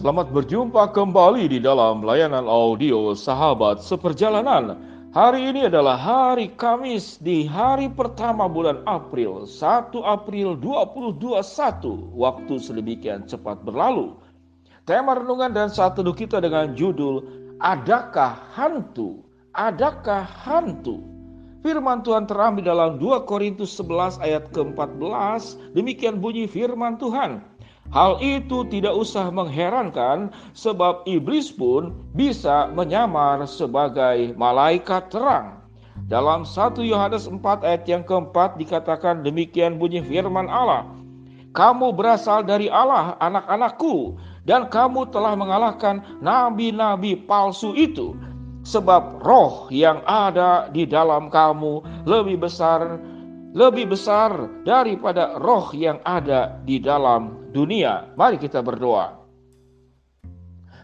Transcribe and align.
Selamat 0.00 0.32
berjumpa 0.32 0.96
kembali 0.96 1.44
di 1.52 1.60
dalam 1.60 2.00
layanan 2.00 2.48
audio 2.48 3.12
Sahabat 3.12 3.84
Seperjalanan. 3.84 4.80
Hari 5.12 5.52
ini 5.52 5.68
adalah 5.68 6.00
hari 6.00 6.56
Kamis 6.56 7.20
di 7.20 7.44
hari 7.44 7.92
pertama 7.92 8.48
bulan 8.48 8.80
April, 8.88 9.44
1 9.44 9.92
April 10.00 10.56
2021. 10.56 12.16
Waktu 12.16 12.54
sedemikian 12.56 13.28
cepat 13.28 13.60
berlalu. 13.60 14.16
Tema 14.88 15.20
renungan 15.20 15.52
dan 15.52 15.68
saat 15.68 16.00
teduh 16.00 16.16
kita 16.16 16.40
dengan 16.40 16.72
judul 16.72 17.20
Adakah 17.60 18.40
Hantu? 18.56 19.20
Adakah 19.52 20.24
Hantu? 20.24 21.04
Firman 21.60 22.00
Tuhan 22.00 22.24
terambil 22.24 22.64
dalam 22.64 22.96
2 22.96 23.28
Korintus 23.28 23.76
11 23.76 24.16
ayat 24.24 24.48
ke-14. 24.56 25.76
Demikian 25.76 26.24
bunyi 26.24 26.48
firman 26.48 26.96
Tuhan. 26.96 27.44
Hal 27.90 28.22
itu 28.22 28.62
tidak 28.70 28.94
usah 28.94 29.34
mengherankan 29.34 30.30
sebab 30.54 31.02
iblis 31.10 31.50
pun 31.50 31.90
bisa 32.14 32.70
menyamar 32.70 33.42
sebagai 33.50 34.30
malaikat 34.38 35.10
terang. 35.10 35.58
Dalam 36.06 36.46
1 36.46 36.78
Yohanes 36.86 37.26
4 37.26 37.66
ayat 37.66 37.82
yang 37.90 38.06
keempat 38.06 38.54
dikatakan 38.62 39.26
demikian 39.26 39.74
bunyi 39.74 40.06
firman 40.06 40.46
Allah. 40.46 40.86
Kamu 41.50 41.90
berasal 41.90 42.46
dari 42.46 42.70
Allah 42.70 43.18
anak-anakku 43.18 44.14
dan 44.46 44.70
kamu 44.70 45.10
telah 45.10 45.34
mengalahkan 45.34 45.98
nabi-nabi 46.22 47.18
palsu 47.26 47.74
itu. 47.74 48.14
Sebab 48.62 49.18
roh 49.26 49.66
yang 49.74 49.98
ada 50.06 50.70
di 50.70 50.86
dalam 50.86 51.26
kamu 51.26 51.82
lebih 52.06 52.38
besar 52.38 53.02
lebih 53.50 53.90
besar 53.90 54.62
daripada 54.62 55.34
roh 55.38 55.74
yang 55.74 55.98
ada 56.06 56.62
di 56.62 56.78
dalam 56.78 57.50
dunia. 57.50 58.06
Mari 58.14 58.38
kita 58.38 58.62
berdoa. 58.62 59.18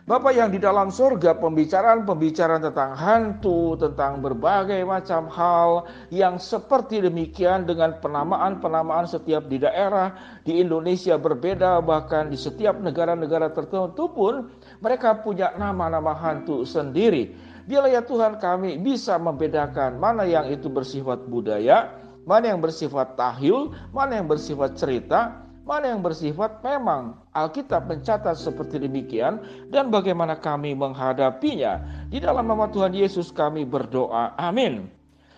Bapak 0.06 0.38
yang 0.38 0.54
di 0.54 0.62
dalam 0.62 0.86
surga, 0.94 1.34
pembicaraan-pembicaraan 1.42 2.62
tentang 2.62 2.94
hantu, 2.94 3.74
tentang 3.74 4.22
berbagai 4.22 4.78
macam 4.86 5.26
hal 5.26 5.82
yang 6.14 6.38
seperti 6.38 7.02
demikian 7.02 7.66
dengan 7.66 7.98
penamaan-penamaan 7.98 9.10
setiap 9.10 9.50
di 9.50 9.58
daerah 9.58 10.14
di 10.46 10.62
Indonesia 10.62 11.18
berbeda, 11.18 11.82
bahkan 11.82 12.30
di 12.30 12.38
setiap 12.38 12.78
negara-negara 12.78 13.50
tertentu 13.50 14.06
pun 14.06 14.46
mereka 14.78 15.26
punya 15.26 15.50
nama-nama 15.58 16.14
hantu 16.14 16.62
sendiri. 16.62 17.34
Biarlah 17.66 17.98
ya 17.98 18.02
Tuhan 18.06 18.38
kami 18.38 18.78
bisa 18.78 19.18
membedakan 19.18 19.98
mana 19.98 20.22
yang 20.22 20.46
itu 20.46 20.70
bersifat 20.70 21.26
budaya, 21.26 22.05
mana 22.26 22.50
yang 22.50 22.60
bersifat 22.60 23.14
tahyul, 23.14 23.70
mana 23.94 24.18
yang 24.18 24.26
bersifat 24.26 24.74
cerita, 24.74 25.46
mana 25.62 25.94
yang 25.94 26.02
bersifat 26.02 26.58
memang 26.62 27.14
Alkitab 27.34 27.86
mencatat 27.86 28.34
seperti 28.34 28.82
demikian 28.82 29.42
dan 29.70 29.88
bagaimana 29.94 30.34
kami 30.34 30.74
menghadapinya. 30.74 31.82
Di 32.10 32.18
dalam 32.18 32.50
nama 32.50 32.66
Tuhan 32.66 32.94
Yesus 32.94 33.30
kami 33.30 33.62
berdoa. 33.62 34.34
Amin. 34.34 34.90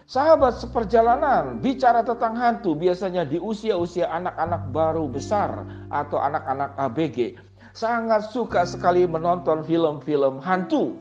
Sahabat 0.08 0.56
seperjalanan 0.56 1.60
bicara 1.60 2.00
tentang 2.00 2.32
hantu 2.32 2.72
biasanya 2.72 3.28
di 3.28 3.36
usia-usia 3.36 4.08
anak-anak 4.08 4.72
baru 4.72 5.04
besar 5.04 5.68
atau 5.92 6.16
anak-anak 6.16 6.72
ABG 6.80 7.36
sangat 7.76 8.32
suka 8.32 8.64
sekali 8.64 9.04
menonton 9.04 9.62
film-film 9.62 10.40
hantu. 10.40 10.96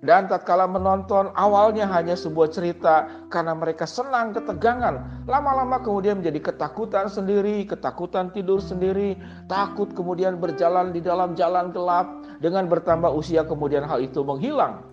Dan 0.00 0.32
tatkala 0.32 0.64
menonton 0.64 1.28
awalnya 1.36 1.84
hanya 1.84 2.16
sebuah 2.16 2.48
cerita 2.48 3.04
karena 3.28 3.52
mereka 3.52 3.84
senang 3.84 4.32
ketegangan. 4.32 5.28
Lama-lama 5.28 5.76
kemudian 5.84 6.24
menjadi 6.24 6.52
ketakutan 6.52 7.12
sendiri, 7.12 7.68
ketakutan 7.68 8.32
tidur 8.32 8.64
sendiri, 8.64 9.20
takut 9.44 9.92
kemudian 9.92 10.40
berjalan 10.40 10.96
di 10.96 11.04
dalam 11.04 11.36
jalan 11.36 11.68
gelap. 11.76 12.24
Dengan 12.40 12.64
bertambah 12.72 13.12
usia 13.12 13.44
kemudian 13.44 13.84
hal 13.84 14.00
itu 14.00 14.24
menghilang. 14.24 14.88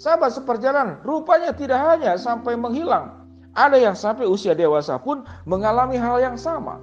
Sahabat 0.00 0.32
seperjalanan 0.32 1.04
rupanya 1.04 1.52
tidak 1.52 1.76
hanya 1.84 2.16
sampai 2.16 2.56
menghilang. 2.56 3.28
Ada 3.52 3.76
yang 3.76 3.96
sampai 3.96 4.24
usia 4.24 4.56
dewasa 4.56 4.96
pun 4.96 5.24
mengalami 5.44 6.00
hal 6.00 6.16
yang 6.20 6.36
sama. 6.40 6.80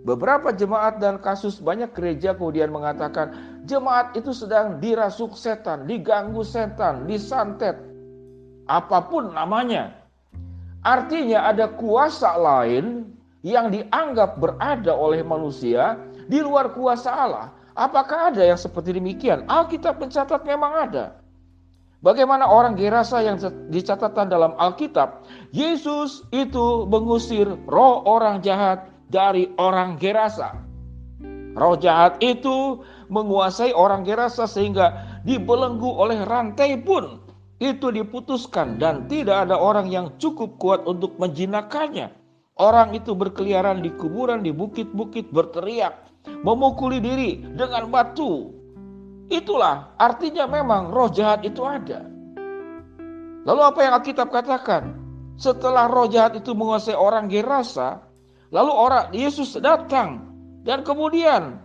Beberapa 0.00 0.48
jemaat 0.56 0.96
dan 0.96 1.20
kasus 1.20 1.60
banyak 1.60 1.92
gereja 1.92 2.32
kemudian 2.32 2.72
mengatakan 2.72 3.49
jemaat 3.66 4.16
itu 4.16 4.32
sedang 4.32 4.78
dirasuk 4.78 5.36
setan, 5.36 5.84
diganggu 5.84 6.44
setan, 6.44 7.04
disantet, 7.04 7.76
apa 8.70 9.04
pun 9.08 9.34
namanya. 9.34 9.96
Artinya 10.80 11.44
ada 11.50 11.68
kuasa 11.68 12.40
lain 12.40 13.12
yang 13.44 13.68
dianggap 13.68 14.40
berada 14.40 14.92
oleh 14.96 15.20
manusia 15.20 15.96
di 16.30 16.40
luar 16.40 16.72
kuasa 16.72 17.10
Allah. 17.12 17.46
Apakah 17.76 18.32
ada 18.32 18.44
yang 18.44 18.56
seperti 18.56 18.96
demikian? 18.96 19.44
Alkitab 19.48 20.00
mencatat 20.00 20.44
memang 20.44 20.72
ada. 20.88 21.20
Bagaimana 22.00 22.48
orang 22.48 22.80
Gerasa 22.80 23.20
yang 23.20 23.36
dicatatkan 23.68 24.32
dalam 24.32 24.56
Alkitab, 24.56 25.28
Yesus 25.52 26.24
itu 26.32 26.88
mengusir 26.88 27.44
roh 27.68 28.00
orang 28.08 28.40
jahat 28.40 28.88
dari 29.12 29.52
orang 29.60 30.00
Gerasa. 30.00 30.56
Roh 31.60 31.76
jahat 31.76 32.16
itu 32.24 32.80
menguasai 33.10 33.74
orang 33.74 34.06
Gerasa 34.06 34.46
sehingga 34.46 35.20
dibelenggu 35.26 35.90
oleh 35.90 36.22
rantai 36.24 36.78
pun 36.80 37.20
itu 37.60 37.92
diputuskan 37.92 38.80
dan 38.80 39.04
tidak 39.10 39.44
ada 39.44 39.58
orang 39.58 39.92
yang 39.92 40.14
cukup 40.16 40.56
kuat 40.56 40.80
untuk 40.88 41.18
menjinakannya. 41.20 42.14
Orang 42.56 42.96
itu 42.96 43.12
berkeliaran 43.12 43.84
di 43.84 43.92
kuburan 44.00 44.44
di 44.44 44.52
bukit-bukit 44.52 45.28
berteriak, 45.32 46.08
memukuli 46.46 47.00
diri 47.00 47.40
dengan 47.56 47.88
batu. 47.88 48.52
Itulah 49.28 49.92
artinya 50.00 50.48
memang 50.48 50.92
roh 50.92 51.08
jahat 51.12 51.44
itu 51.44 51.60
ada. 51.64 52.04
Lalu 53.44 53.60
apa 53.64 53.78
yang 53.80 53.92
Alkitab 54.00 54.28
katakan? 54.28 54.96
Setelah 55.40 55.88
roh 55.88 56.08
jahat 56.08 56.36
itu 56.36 56.52
menguasai 56.52 56.92
orang 56.92 57.32
Gerasa, 57.32 58.10
Lalu 58.50 58.72
orang 58.74 59.04
Yesus 59.14 59.54
datang 59.62 60.26
dan 60.66 60.82
kemudian 60.82 61.62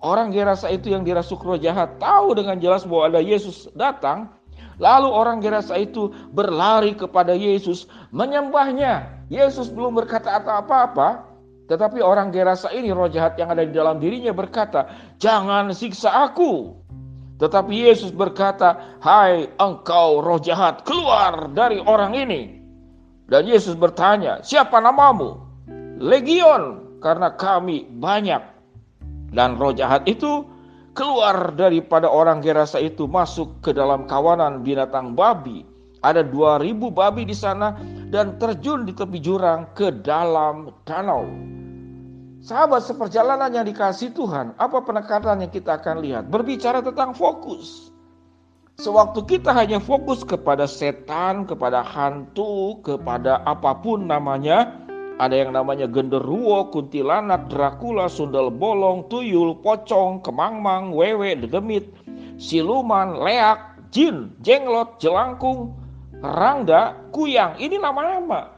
orang 0.00 0.32
Gerasa 0.32 0.68
itu 0.72 0.92
yang 0.92 1.04
dirasuk 1.04 1.40
roh 1.40 1.60
jahat 1.60 2.00
tahu 2.00 2.36
dengan 2.36 2.60
jelas 2.60 2.84
bahwa 2.84 3.14
ada 3.14 3.20
Yesus 3.22 3.68
datang. 3.76 4.32
Lalu 4.80 5.08
orang 5.12 5.44
Gerasa 5.44 5.76
itu 5.76 6.08
berlari 6.32 6.96
kepada 6.96 7.36
Yesus 7.36 7.84
menyembahnya. 8.16 9.28
Yesus 9.28 9.68
belum 9.68 9.92
berkata 9.92 10.40
apa-apa, 10.40 11.28
tetapi 11.68 12.00
orang 12.00 12.32
Gerasa 12.32 12.72
ini 12.72 12.90
roh 12.90 13.06
jahat 13.06 13.36
yang 13.36 13.52
ada 13.52 13.62
di 13.62 13.70
dalam 13.70 14.00
dirinya 14.00 14.32
berkata, 14.32 14.88
"Jangan 15.20 15.70
siksa 15.76 16.32
aku." 16.32 16.74
Tetapi 17.38 17.72
Yesus 17.72 18.12
berkata, 18.12 18.98
"Hai 19.00 19.48
engkau 19.60 20.24
roh 20.24 20.40
jahat, 20.40 20.82
keluar 20.82 21.52
dari 21.52 21.80
orang 21.80 22.16
ini." 22.16 22.58
Dan 23.30 23.46
Yesus 23.46 23.76
bertanya, 23.76 24.42
"Siapa 24.42 24.80
namamu?" 24.80 25.38
legion 26.00 26.80
karena 27.04 27.36
kami 27.36 27.86
banyak. 27.86 28.42
Dan 29.30 29.56
roh 29.56 29.70
jahat 29.74 30.06
itu 30.10 30.46
keluar 30.94 31.54
daripada 31.54 32.10
orang 32.10 32.42
Gerasa 32.42 32.82
itu 32.82 33.06
masuk 33.06 33.62
ke 33.62 33.70
dalam 33.70 34.04
kawanan 34.10 34.66
binatang 34.66 35.14
babi. 35.14 35.62
Ada 36.00 36.24
2000 36.24 36.90
babi 36.90 37.28
di 37.28 37.36
sana 37.36 37.76
dan 38.08 38.40
terjun 38.40 38.88
di 38.88 38.92
tepi 38.96 39.20
jurang 39.20 39.68
ke 39.76 39.92
dalam 40.00 40.72
danau. 40.88 41.28
Sahabat 42.40 42.88
seperjalanan 42.88 43.52
yang 43.52 43.68
dikasih 43.68 44.16
Tuhan, 44.16 44.56
apa 44.56 44.80
penekanan 44.80 45.44
yang 45.44 45.52
kita 45.52 45.76
akan 45.76 46.00
lihat? 46.00 46.32
Berbicara 46.32 46.80
tentang 46.80 47.12
fokus. 47.12 47.92
Sewaktu 48.80 49.28
kita 49.28 49.52
hanya 49.52 49.76
fokus 49.76 50.24
kepada 50.24 50.64
setan, 50.64 51.44
kepada 51.44 51.84
hantu, 51.84 52.80
kepada 52.80 53.44
apa 53.44 53.76
pun 53.76 54.08
namanya, 54.08 54.79
ada 55.20 55.36
yang 55.36 55.52
namanya 55.52 55.84
genderuwo, 55.84 56.72
kuntilanak, 56.72 57.52
Dracula, 57.52 58.08
sundel 58.08 58.48
bolong, 58.48 59.04
tuyul, 59.12 59.60
pocong, 59.60 60.24
kemangmang, 60.24 60.96
wewe, 60.96 61.36
dedemit, 61.36 61.92
siluman, 62.40 63.20
leak, 63.20 63.60
jin, 63.92 64.32
jenglot, 64.40 64.96
jelangkung, 64.96 65.76
rangga, 66.24 66.96
kuyang. 67.12 67.60
Ini 67.60 67.76
nama-nama 67.76 68.56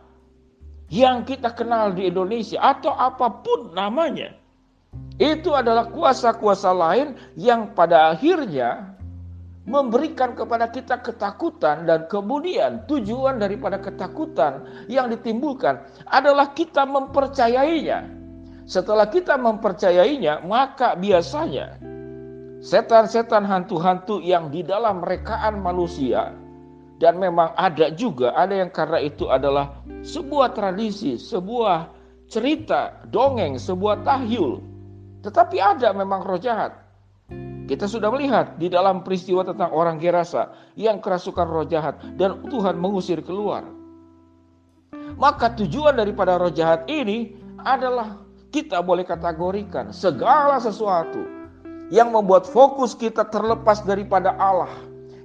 yang 0.92 1.26
kita 1.26 1.50
kenal 1.56 1.90
di 1.90 2.06
Indonesia 2.06 2.62
atau 2.62 2.94
apa 2.94 3.42
pun 3.42 3.74
namanya. 3.74 4.38
Itu 5.16 5.56
adalah 5.56 5.88
kuasa-kuasa 5.88 6.70
lain 6.70 7.16
yang 7.34 7.72
pada 7.72 8.12
akhirnya 8.12 8.91
memberikan 9.62 10.34
kepada 10.34 10.66
kita 10.66 10.98
ketakutan 10.98 11.86
dan 11.86 12.10
kemudian 12.10 12.82
tujuan 12.90 13.38
daripada 13.38 13.78
ketakutan 13.78 14.66
yang 14.90 15.06
ditimbulkan 15.06 15.78
adalah 16.10 16.50
kita 16.50 16.82
mempercayainya. 16.82 18.10
Setelah 18.66 19.06
kita 19.10 19.38
mempercayainya, 19.38 20.42
maka 20.46 20.98
biasanya 20.98 21.78
setan-setan 22.62 23.42
hantu-hantu 23.46 24.22
yang 24.22 24.50
di 24.50 24.62
dalam 24.66 25.02
rekaan 25.02 25.62
manusia 25.62 26.34
dan 26.98 27.18
memang 27.18 27.50
ada 27.58 27.90
juga 27.94 28.34
ada 28.34 28.54
yang 28.54 28.70
karena 28.70 29.02
itu 29.02 29.30
adalah 29.30 29.82
sebuah 30.02 30.54
tradisi, 30.54 31.18
sebuah 31.18 31.90
cerita, 32.26 33.02
dongeng, 33.10 33.58
sebuah 33.58 34.02
tahyul. 34.06 34.62
Tetapi 35.22 35.58
ada 35.58 35.94
memang 35.94 36.26
roh 36.26 36.38
jahat 36.38 36.81
Kita 37.62 37.86
sudah 37.86 38.10
melihat 38.10 38.58
di 38.58 38.66
dalam 38.66 39.06
peristiwa 39.06 39.46
tentang 39.46 39.70
orang 39.70 39.96
Gerasa 40.02 40.50
yang 40.74 40.98
kerasukan 40.98 41.46
roh 41.46 41.66
jahat 41.66 41.98
dan 42.18 42.42
Tuhan 42.50 42.74
mengusir 42.74 43.22
keluar. 43.22 43.62
Maka 45.14 45.54
tujuan 45.54 45.94
daripada 45.94 46.34
roh 46.40 46.50
jahat 46.50 46.82
ini 46.90 47.38
adalah 47.62 48.18
kita 48.50 48.82
boleh 48.82 49.06
kategorikan 49.06 49.94
segala 49.94 50.58
sesuatu 50.58 51.22
yang 51.94 52.10
membuat 52.10 52.48
fokus 52.48 52.96
kita 52.96 53.28
terlepas 53.28 53.84
daripada 53.84 54.34
Allah, 54.40 54.72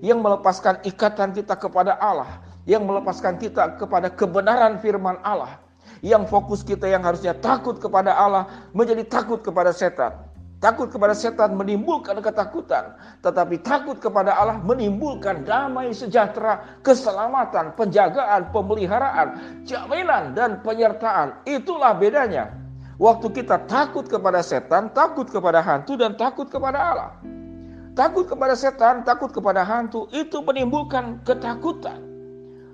yang 0.04 0.20
melepaskan 0.20 0.84
ikatan 0.84 1.34
kita 1.34 1.58
kepada 1.58 1.98
Allah, 1.98 2.44
yang 2.68 2.84
melepaskan 2.84 3.40
kita 3.40 3.80
kepada 3.80 4.12
kebenaran 4.12 4.78
firman 4.78 5.18
Allah, 5.24 5.58
yang 6.06 6.28
fokus 6.28 6.62
kita 6.62 6.86
yang 6.86 7.02
harusnya 7.02 7.34
takut 7.34 7.80
kepada 7.80 8.14
Allah 8.14 8.46
menjadi 8.76 9.08
takut 9.08 9.40
kepada 9.42 9.72
setan. 9.72 10.27
Takut 10.58 10.90
kepada 10.90 11.14
setan 11.14 11.54
menimbulkan 11.54 12.18
ketakutan, 12.18 12.98
tetapi 13.22 13.62
takut 13.62 14.02
kepada 14.02 14.34
Allah 14.34 14.58
menimbulkan 14.58 15.46
damai 15.46 15.94
sejahtera, 15.94 16.82
keselamatan, 16.82 17.78
penjagaan, 17.78 18.50
pemeliharaan, 18.50 19.38
jaminan 19.70 20.34
dan 20.34 20.58
penyertaan. 20.66 21.38
Itulah 21.46 21.94
bedanya. 21.94 22.50
Waktu 22.98 23.30
kita 23.38 23.70
takut 23.70 24.10
kepada 24.10 24.42
setan, 24.42 24.90
takut 24.98 25.30
kepada 25.30 25.62
hantu 25.62 25.94
dan 25.94 26.18
takut 26.18 26.50
kepada 26.50 26.82
Allah. 26.82 27.12
Takut 27.94 28.26
kepada 28.26 28.58
setan, 28.58 29.06
takut 29.06 29.30
kepada 29.30 29.62
hantu 29.62 30.10
itu 30.10 30.42
menimbulkan 30.42 31.22
ketakutan. 31.22 32.02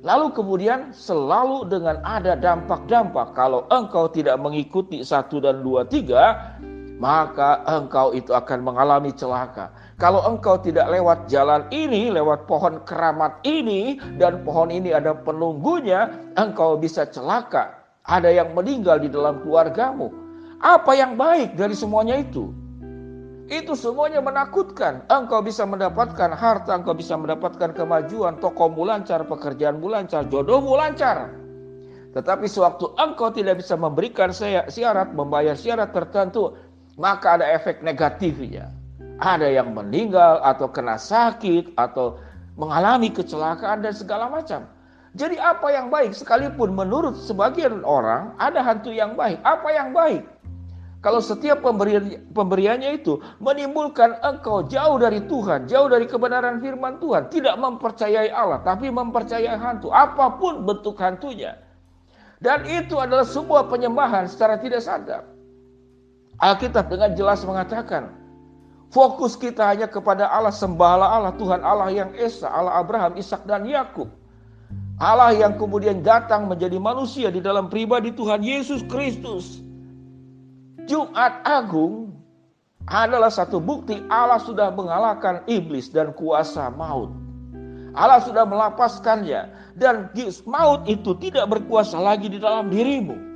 Lalu 0.04 0.32
kemudian 0.32 0.96
selalu 0.96 1.68
dengan 1.68 2.00
ada 2.08 2.40
dampak-dampak 2.40 3.36
kalau 3.36 3.68
engkau 3.68 4.08
tidak 4.08 4.40
mengikuti 4.40 5.04
satu 5.04 5.44
dan 5.44 5.64
dua 5.64 5.84
tiga 5.88 6.56
maka 7.04 7.60
engkau 7.68 8.16
itu 8.16 8.32
akan 8.32 8.64
mengalami 8.64 9.12
celaka. 9.12 9.76
Kalau 10.00 10.24
engkau 10.24 10.56
tidak 10.64 10.88
lewat 10.88 11.28
jalan 11.28 11.68
ini, 11.68 12.08
lewat 12.08 12.48
pohon 12.48 12.80
keramat 12.88 13.44
ini, 13.44 14.00
dan 14.16 14.40
pohon 14.48 14.72
ini 14.72 14.96
ada 14.96 15.12
penunggunya, 15.12 16.08
engkau 16.40 16.80
bisa 16.80 17.04
celaka. 17.04 17.76
Ada 18.08 18.32
yang 18.32 18.56
meninggal 18.56 19.04
di 19.04 19.12
dalam 19.12 19.44
keluargamu. 19.44 20.16
Apa 20.64 20.96
yang 20.96 21.20
baik 21.20 21.60
dari 21.60 21.76
semuanya 21.76 22.24
itu? 22.24 22.56
Itu 23.52 23.76
semuanya 23.76 24.24
menakutkan. 24.24 25.04
Engkau 25.12 25.44
bisa 25.44 25.68
mendapatkan 25.68 26.32
harta, 26.32 26.72
engkau 26.80 26.96
bisa 26.96 27.20
mendapatkan 27.20 27.76
kemajuan, 27.76 28.40
tokomu 28.40 28.88
lancar, 28.88 29.28
pekerjaanmu 29.28 29.92
lancar, 29.92 30.24
jodohmu 30.32 30.80
lancar. 30.80 31.36
Tetapi 32.16 32.48
sewaktu 32.48 32.96
engkau 32.96 33.28
tidak 33.36 33.60
bisa 33.60 33.76
memberikan 33.76 34.32
syarat, 34.72 35.12
membayar 35.12 35.60
syarat 35.60 35.92
tertentu, 35.92 36.56
maka 36.98 37.40
ada 37.40 37.46
efek 37.50 37.82
negatifnya. 37.82 38.70
Ada 39.22 39.50
yang 39.50 39.72
meninggal 39.78 40.42
atau 40.42 40.68
kena 40.70 40.98
sakit 40.98 41.78
atau 41.78 42.18
mengalami 42.60 43.14
kecelakaan 43.14 43.82
dan 43.82 43.94
segala 43.94 44.30
macam. 44.30 44.66
Jadi 45.14 45.38
apa 45.38 45.70
yang 45.70 45.94
baik 45.94 46.18
sekalipun 46.18 46.74
menurut 46.74 47.14
sebagian 47.22 47.86
orang 47.86 48.34
ada 48.42 48.66
hantu 48.66 48.90
yang 48.90 49.14
baik. 49.14 49.38
Apa 49.46 49.70
yang 49.70 49.94
baik? 49.94 50.26
Kalau 51.04 51.20
setiap 51.20 51.60
pemberian, 51.60 52.24
pemberiannya 52.32 53.04
itu 53.04 53.20
menimbulkan 53.44 54.24
engkau 54.24 54.64
jauh 54.72 54.96
dari 54.96 55.20
Tuhan, 55.28 55.68
jauh 55.68 55.92
dari 55.92 56.08
kebenaran 56.08 56.64
firman 56.64 56.96
Tuhan, 57.04 57.28
tidak 57.28 57.60
mempercayai 57.60 58.32
Allah, 58.32 58.64
tapi 58.64 58.88
mempercayai 58.88 59.52
hantu, 59.52 59.92
apa 59.92 60.40
pun 60.40 60.64
bentuk 60.64 60.96
hantunya. 61.04 61.60
Dan 62.40 62.64
itu 62.72 62.96
adalah 63.04 63.28
sebuah 63.28 63.68
penyembahan 63.68 64.32
secara 64.32 64.56
tidak 64.64 64.80
sadar. 64.80 65.28
Alkitab 66.42 66.90
dengan 66.90 67.14
jelas 67.14 67.46
mengatakan, 67.46 68.14
fokus 68.94 69.34
kita 69.38 69.66
hanya 69.66 69.90
kepada 69.90 70.30
Allah, 70.30 70.54
sembahlah 70.54 71.10
Allah, 71.10 71.34
Tuhan 71.38 71.62
Allah 71.62 71.90
yang 71.90 72.14
Esa, 72.14 72.50
Allah 72.50 72.78
Abraham, 72.82 73.18
Ishak 73.18 73.46
dan 73.50 73.66
Yakub. 73.66 74.10
Allah 75.02 75.34
yang 75.34 75.58
kemudian 75.58 76.06
datang 76.06 76.46
menjadi 76.46 76.78
manusia 76.78 77.34
di 77.34 77.42
dalam 77.42 77.68
pribadi 77.68 78.14
Tuhan 78.14 78.46
Yesus 78.46 78.86
Kristus. 78.86 79.60
Jumat 80.86 81.42
Agung 81.48 82.14
adalah 82.86 83.32
satu 83.32 83.58
bukti 83.58 84.04
Allah 84.12 84.38
sudah 84.38 84.70
mengalahkan 84.70 85.42
iblis 85.50 85.90
dan 85.90 86.14
kuasa 86.14 86.70
maut. 86.70 87.10
Allah 87.94 88.22
sudah 88.22 88.44
melapaskannya 88.46 89.54
dan 89.78 90.10
maut 90.50 90.86
itu 90.90 91.14
tidak 91.22 91.46
berkuasa 91.50 91.98
lagi 91.98 92.30
di 92.30 92.38
dalam 92.42 92.70
dirimu. 92.70 93.33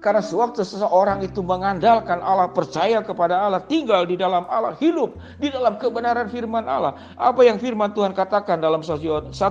Karena 0.00 0.24
sewaktu 0.24 0.64
seseorang 0.64 1.20
itu 1.20 1.44
mengandalkan 1.44 2.24
Allah, 2.24 2.48
percaya 2.48 3.04
kepada 3.04 3.36
Allah, 3.36 3.60
tinggal 3.60 4.08
di 4.08 4.16
dalam 4.16 4.48
Allah, 4.48 4.72
hidup 4.80 5.12
di 5.36 5.52
dalam 5.52 5.76
kebenaran 5.76 6.32
firman 6.32 6.64
Allah. 6.64 6.96
Apa 7.20 7.44
yang 7.44 7.60
firman 7.60 7.92
Tuhan 7.92 8.16
katakan 8.16 8.64
dalam 8.64 8.80
1 8.80 8.96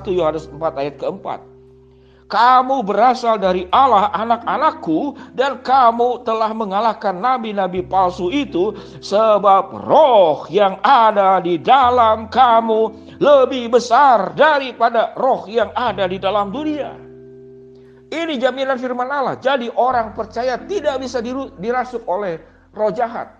Yohanes 0.09 0.49
4 0.49 0.81
ayat 0.81 0.97
keempat. 0.97 1.45
Kamu 2.29 2.85
berasal 2.85 3.41
dari 3.41 3.65
Allah 3.73 4.13
anak-anakku 4.13 5.17
dan 5.33 5.65
kamu 5.65 6.21
telah 6.21 6.53
mengalahkan 6.53 7.17
nabi-nabi 7.17 7.81
palsu 7.81 8.29
itu 8.29 8.77
sebab 9.01 9.73
roh 9.73 10.45
yang 10.53 10.77
ada 10.85 11.41
di 11.41 11.57
dalam 11.57 12.29
kamu 12.29 12.93
lebih 13.17 13.73
besar 13.73 14.37
daripada 14.37 15.17
roh 15.17 15.49
yang 15.49 15.73
ada 15.73 16.05
di 16.05 16.21
dalam 16.21 16.53
dunia. 16.53 17.08
Ini 18.09 18.41
jaminan 18.41 18.81
firman 18.81 19.05
Allah. 19.05 19.37
Jadi 19.37 19.69
orang 19.77 20.17
percaya 20.17 20.57
tidak 20.65 20.97
bisa 20.97 21.21
dirasuk 21.61 22.01
oleh 22.09 22.41
roh 22.73 22.89
jahat. 22.89 23.37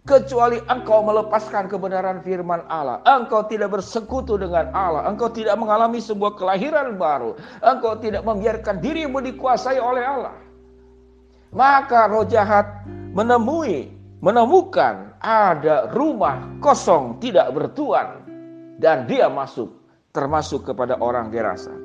Kecuali 0.00 0.56
engkau 0.68 1.04
melepaskan 1.04 1.68
kebenaran 1.68 2.24
firman 2.24 2.64
Allah. 2.68 3.04
Engkau 3.04 3.44
tidak 3.48 3.80
bersekutu 3.80 4.36
dengan 4.36 4.72
Allah. 4.72 5.08
Engkau 5.08 5.28
tidak 5.32 5.56
mengalami 5.56 6.00
sebuah 6.00 6.36
kelahiran 6.36 6.96
baru. 6.96 7.36
Engkau 7.60 8.00
tidak 8.00 8.24
membiarkan 8.24 8.80
dirimu 8.80 9.20
dikuasai 9.24 9.76
oleh 9.76 10.04
Allah. 10.04 10.36
Maka 11.52 12.08
roh 12.08 12.24
jahat 12.24 12.84
menemui, 13.12 13.92
menemukan 14.24 15.16
ada 15.20 15.88
rumah 15.92 16.48
kosong 16.64 17.20
tidak 17.20 17.52
bertuan. 17.52 18.24
Dan 18.80 19.04
dia 19.04 19.28
masuk, 19.28 19.68
termasuk 20.16 20.64
kepada 20.64 20.96
orang 20.96 21.28
Gerasa. 21.28 21.76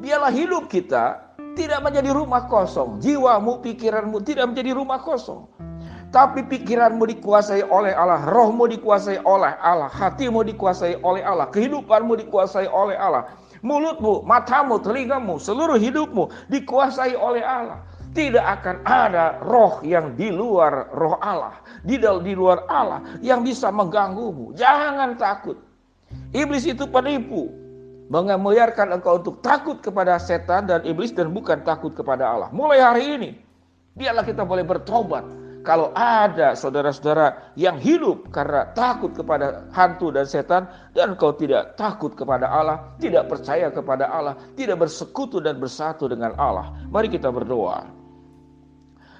Biarlah 0.00 0.32
hidup 0.32 0.72
kita 0.72 1.31
tidak 1.52 1.80
menjadi 1.84 2.10
rumah 2.12 2.48
kosong. 2.48 3.00
Jiwamu, 3.00 3.60
pikiranmu 3.60 4.24
tidak 4.24 4.52
menjadi 4.52 4.72
rumah 4.76 5.00
kosong. 5.00 5.48
Tapi 6.12 6.44
pikiranmu 6.44 7.08
dikuasai 7.08 7.64
oleh 7.64 7.96
Allah, 7.96 8.20
rohmu 8.28 8.68
dikuasai 8.68 9.24
oleh 9.24 9.56
Allah, 9.56 9.88
hatimu 9.88 10.44
dikuasai 10.44 11.00
oleh 11.00 11.24
Allah, 11.24 11.48
kehidupanmu 11.48 12.20
dikuasai 12.20 12.68
oleh 12.68 13.00
Allah. 13.00 13.32
Mulutmu, 13.64 14.20
matamu, 14.28 14.76
telingamu, 14.76 15.40
seluruh 15.40 15.80
hidupmu 15.80 16.28
dikuasai 16.52 17.16
oleh 17.16 17.40
Allah. 17.40 17.80
Tidak 18.12 18.44
akan 18.44 18.84
ada 18.84 19.40
roh 19.40 19.80
yang 19.80 20.12
di 20.12 20.28
luar 20.28 20.92
roh 20.92 21.16
Allah, 21.24 21.56
di, 21.80 21.96
di 21.96 22.32
luar 22.36 22.68
Allah 22.68 23.00
yang 23.24 23.40
bisa 23.40 23.72
mengganggumu. 23.72 24.52
Jangan 24.52 25.16
takut. 25.16 25.56
Iblis 26.36 26.68
itu 26.68 26.84
penipu, 26.92 27.48
mengemuliarkan 28.08 28.98
engkau 28.98 29.20
untuk 29.20 29.38
takut 29.44 29.78
kepada 29.78 30.18
setan 30.18 30.66
dan 30.66 30.82
iblis 30.82 31.14
dan 31.14 31.30
bukan 31.30 31.62
takut 31.62 31.94
kepada 31.94 32.26
Allah. 32.26 32.48
Mulai 32.50 32.78
hari 32.82 33.04
ini, 33.18 33.30
biarlah 33.94 34.26
kita 34.26 34.42
boleh 34.42 34.66
bertobat. 34.66 35.22
Kalau 35.62 35.94
ada 35.94 36.58
saudara-saudara 36.58 37.54
yang 37.54 37.78
hidup 37.78 38.34
karena 38.34 38.66
takut 38.74 39.14
kepada 39.14 39.62
hantu 39.70 40.10
dan 40.10 40.26
setan 40.26 40.66
dan 40.90 41.14
kau 41.14 41.30
tidak 41.38 41.78
takut 41.78 42.18
kepada 42.18 42.50
Allah, 42.50 42.82
tidak 42.98 43.30
percaya 43.30 43.70
kepada 43.70 44.10
Allah, 44.10 44.34
tidak 44.58 44.82
bersekutu 44.82 45.38
dan 45.38 45.62
bersatu 45.62 46.10
dengan 46.10 46.34
Allah. 46.34 46.74
Mari 46.90 47.14
kita 47.14 47.30
berdoa. 47.30 48.01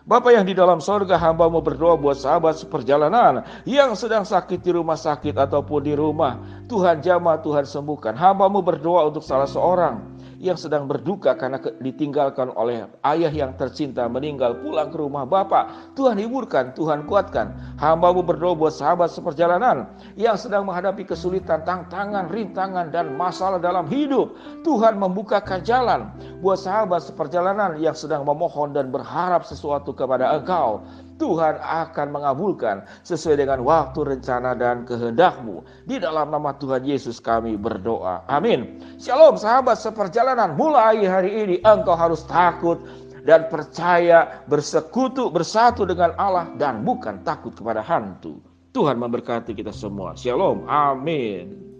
Bapak 0.03 0.35
yang 0.35 0.43
di 0.43 0.51
dalam 0.51 0.83
sorga 0.83 1.15
hambamu 1.15 1.63
berdoa 1.63 1.95
buat 1.95 2.19
sahabat 2.19 2.59
seperjalanan 2.59 3.47
yang 3.63 3.95
sedang 3.95 4.27
sakit 4.27 4.59
di 4.59 4.75
rumah 4.75 4.99
sakit 4.99 5.31
ataupun 5.39 5.79
di 5.79 5.95
rumah. 5.95 6.43
Tuhan 6.67 6.99
jamah, 6.99 7.39
Tuhan 7.39 7.63
sembuhkan. 7.63 8.19
Hambamu 8.19 8.67
berdoa 8.67 9.07
untuk 9.07 9.23
salah 9.23 9.47
seorang 9.47 10.12
yang 10.43 10.59
sedang 10.59 10.91
berduka 10.91 11.39
karena 11.39 11.63
ditinggalkan 11.79 12.51
oleh 12.59 12.91
ayah 13.07 13.31
yang 13.31 13.55
tercinta 13.55 14.11
meninggal 14.11 14.59
pulang 14.59 14.91
ke 14.91 14.99
rumah 14.99 15.23
bapak. 15.23 15.95
Tuhan 15.95 16.19
hiburkan, 16.19 16.75
Tuhan 16.75 17.07
kuatkan. 17.07 17.79
Hambamu 17.79 18.27
berdoa 18.27 18.59
buat 18.59 18.75
sahabat 18.75 19.15
seperjalanan 19.15 19.87
yang 20.19 20.35
sedang 20.35 20.67
menghadapi 20.67 21.07
kesulitan, 21.07 21.63
tantangan, 21.63 22.27
rintangan, 22.27 22.91
dan 22.91 23.15
masalah 23.15 23.63
dalam 23.63 23.87
hidup. 23.87 24.35
Tuhan 24.67 24.99
membukakan 24.99 25.63
jalan 25.63 26.11
buat 26.43 26.59
sahabat 26.59 27.07
seperjalanan 27.07 27.79
yang 27.79 27.95
sedang 27.95 28.27
memohon 28.27 28.75
dan 28.75 28.91
berharap 28.91 29.47
sesuatu 29.47 29.95
kepada 29.95 30.43
engkau. 30.43 30.83
Tuhan 31.23 31.55
akan 31.63 32.07
mengabulkan 32.11 32.83
sesuai 33.07 33.39
dengan 33.47 33.63
waktu, 33.63 34.19
rencana, 34.19 34.59
dan 34.59 34.83
kehendakmu. 34.83 35.63
Di 35.87 36.03
dalam 36.03 36.35
nama 36.35 36.51
Tuhan 36.59 36.83
Yesus 36.83 37.23
kami 37.23 37.55
berdoa. 37.55 38.27
Amin. 38.27 38.83
Shalom 38.99 39.39
sahabat 39.39 39.79
seperjalanan. 39.79 40.59
Mulai 40.59 41.07
hari 41.07 41.31
ini 41.31 41.57
engkau 41.63 41.95
harus 41.95 42.27
takut 42.27 42.83
dan 43.23 43.47
percaya 43.47 44.43
bersekutu 44.51 45.31
bersatu 45.31 45.87
dengan 45.87 46.11
Allah 46.19 46.51
dan 46.59 46.83
bukan 46.83 47.23
takut 47.23 47.55
kepada 47.55 47.79
hantu. 47.87 48.43
Tuhan 48.75 48.99
memberkati 48.99 49.55
kita 49.55 49.71
semua. 49.71 50.19
Shalom. 50.19 50.67
Amin. 50.67 51.72